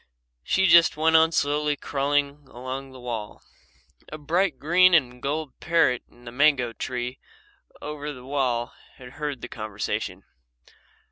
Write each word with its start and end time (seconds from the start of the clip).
She 0.41 0.65
just 0.65 0.97
went 0.97 1.15
on 1.15 1.31
slowly 1.31 1.75
crawling 1.75 2.47
along 2.47 2.91
the 2.91 2.99
wall. 2.99 3.43
A 4.11 4.17
bright 4.17 4.57
green 4.57 4.95
and 4.95 5.21
gold 5.21 5.53
parrot 5.59 6.01
in 6.09 6.25
the 6.25 6.31
mango 6.31 6.73
tree 6.73 7.19
over 7.83 8.11
the 8.11 8.25
wall 8.25 8.73
had 8.95 9.09
heard 9.09 9.41
the 9.41 9.47
conversation. 9.47 10.23